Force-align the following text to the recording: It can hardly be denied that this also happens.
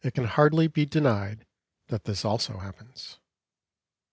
It 0.03 0.15
can 0.15 0.23
hardly 0.23 0.65
be 0.65 0.87
denied 0.87 1.45
that 1.89 2.05
this 2.05 2.25
also 2.25 2.57
happens. 2.57 3.19